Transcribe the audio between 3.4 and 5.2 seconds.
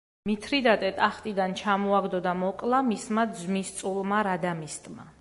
ძმისწულმა რადამისტმა.